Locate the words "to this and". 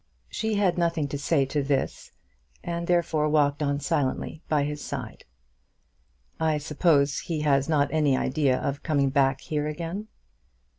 1.45-2.87